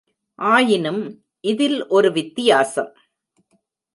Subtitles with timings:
[0.35, 1.23] ஆயினும்
[1.41, 2.91] இதில் ஒரு வித்தியாசம்.